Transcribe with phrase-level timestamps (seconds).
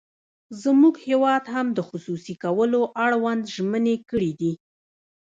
[0.63, 4.53] زموږ هېواد هم د خصوصي کولو اړوند ژمنې کړې دي.